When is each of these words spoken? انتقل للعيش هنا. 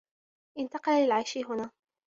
انتقل 0.57 0.91
للعيش 1.03 1.37
هنا. 1.37 1.71